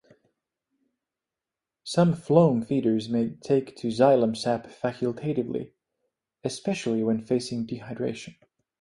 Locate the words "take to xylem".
3.35-4.35